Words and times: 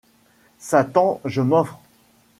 Satan! 0.57 1.19
je 1.25 1.41
m’offre 1.43 1.79